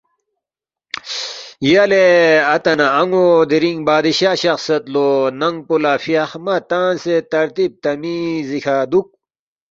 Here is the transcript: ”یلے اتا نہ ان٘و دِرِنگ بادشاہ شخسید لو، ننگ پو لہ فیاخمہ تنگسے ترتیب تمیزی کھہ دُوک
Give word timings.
”یلے 1.69 2.05
اتا 2.53 2.73
نہ 2.79 2.87
ان٘و 3.01 3.25
دِرِنگ 3.49 3.79
بادشاہ 3.87 4.35
شخسید 4.41 4.83
لو، 4.93 5.07
ننگ 5.39 5.57
پو 5.67 5.75
لہ 5.83 5.93
فیاخمہ 6.03 6.55
تنگسے 6.69 7.15
ترتیب 7.31 7.71
تمیزی 7.83 8.59
کھہ 8.63 8.77
دُوک 8.91 9.07